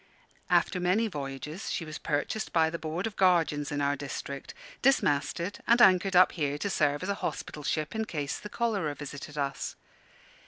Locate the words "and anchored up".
5.67-6.31